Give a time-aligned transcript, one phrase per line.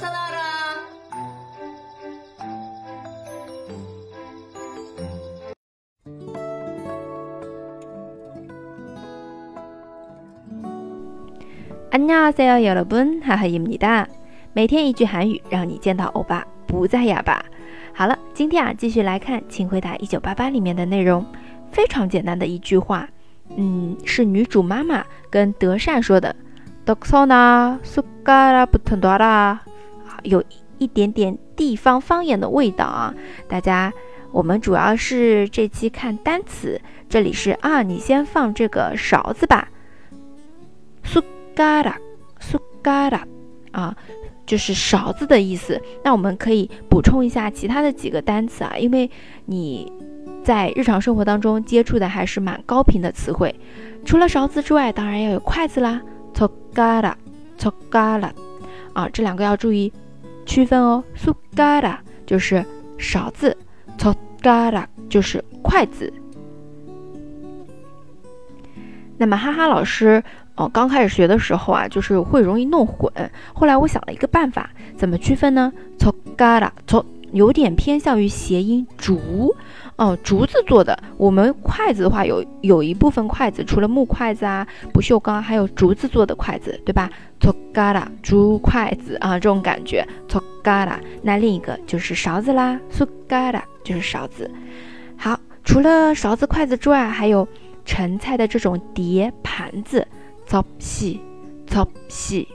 [0.00, 0.36] 나타나라.
[11.90, 13.22] 안녕하세요, 여러분.
[13.22, 14.06] 하하입니다.
[14.52, 17.44] 每天一句韩语，让你见到欧巴不再哑巴。
[17.92, 21.24] 好了，今天啊，继续来看《请回答一九八八》里面的内容。
[21.70, 23.08] 非常简单的一句话，
[23.56, 26.34] 嗯，是女主妈妈跟德善说的。
[26.86, 29.58] 독서나숟가락붙은다 라，
[30.23, 30.43] 有
[30.77, 33.13] 一点点地方方言的味道啊！
[33.47, 33.93] 大家，
[34.31, 39.69] 我们主要是这期看单词，这里是啊，你先放这个勺子吧
[41.03, 41.21] ，su
[41.55, 41.93] gara
[42.39, 43.21] su gara，
[43.71, 43.95] 啊，
[44.45, 45.79] 就是勺子的意思。
[46.03, 49.09] 那我们可以补充一下其他的几个单词啊，因为
[49.45, 49.91] 你
[50.43, 53.53] 在日常生活当中接触的还是蛮高频的词汇。
[54.03, 56.01] 除了勺子之外，当然要有筷子啦
[56.33, 57.13] ，togara
[57.59, 58.31] togara，
[58.93, 59.93] 啊，这两个要注意。
[60.51, 61.01] 区分哦。
[61.15, 62.65] s u g a r a 就是
[62.97, 63.55] 勺子
[63.97, 66.11] t o g a r a 就是筷子。
[69.17, 70.21] 那么哈哈老师。
[70.55, 73.09] 哦，刚开始学的时候啊，就是会容易弄混。
[73.53, 75.71] 后来我想了一个办法，怎么区分呢？
[75.97, 79.55] 从嘎啦，从有点偏向于谐音竹，
[79.95, 80.97] 哦、竹子做的。
[81.17, 90.99] 我们筷子的话有有一部分筷子，除了木筷子啊、不锈钢，还有竹子做的筷子，对吧？tokara 竹筷子啊，这种感觉 tokara。
[91.21, 94.49] 那另一个就是勺子啦，sugara 就是勺子。
[95.15, 97.47] 好，除了勺子、筷子之外，还有
[97.85, 100.05] 盛菜的这种碟、盘子
[100.47, 101.19] t o p s i
[101.75, 102.47] o p s i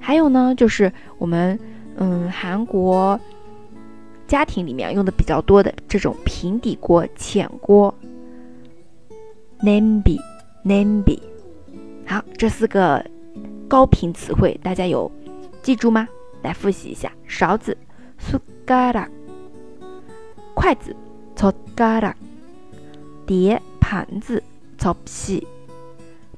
[0.00, 1.58] 还有呢，就是我们
[1.96, 3.18] 嗯韩国。
[4.26, 7.94] 家庭里面用的比较多的这种平底锅、浅锅。
[9.60, 10.18] nambi
[10.64, 11.20] nambi，
[12.04, 13.04] 好，这四个
[13.68, 15.10] 高频词汇大家有
[15.62, 16.08] 记住吗？
[16.42, 17.76] 来复习一下：勺子
[18.18, 19.08] s u g a r a
[20.54, 20.96] 筷子
[21.36, 22.16] c o g a r a
[23.24, 24.42] 碟盘子
[24.78, 25.46] c o p s i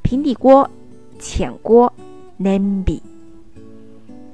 [0.03, 0.69] 平底锅、
[1.19, 1.91] 浅锅
[2.39, 3.01] nambi。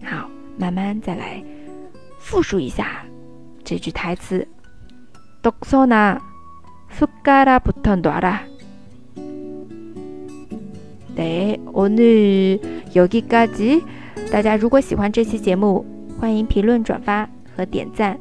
[0.02, 1.40] 好，慢慢再来
[2.18, 3.04] 复述一下。
[3.69, 4.47] 这句台词。
[5.41, 8.39] 독서나숟가락붙은다 라。
[11.15, 13.81] 对，오늘여기까 지。
[14.31, 15.85] 大家如果喜欢这期节目，
[16.19, 18.19] 欢迎评论、转发和点赞。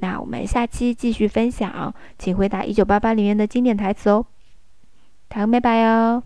[0.00, 4.26] 那我们下期继续分享，请回答一九八八里面的经典台词哦。
[5.28, 6.22] 다음에봐요